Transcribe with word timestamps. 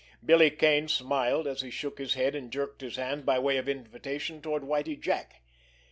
Billy 0.25 0.49
Kane 0.49 0.87
smiled, 0.87 1.45
as 1.45 1.61
he 1.61 1.69
shook 1.69 1.99
his 1.99 2.15
head 2.15 2.33
and 2.33 2.51
jerked 2.51 2.81
his 2.81 2.95
hand 2.95 3.23
by 3.23 3.37
way 3.37 3.57
of 3.57 3.69
invitation 3.69 4.41
toward 4.41 4.63
Whitie 4.63 4.95
Jack. 4.99 5.43